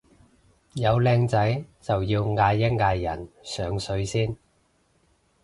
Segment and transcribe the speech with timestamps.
[0.73, 4.35] 有靚仔就要嗌一嗌人上水先